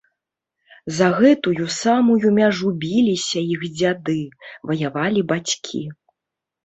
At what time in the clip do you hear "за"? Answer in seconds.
0.99-1.09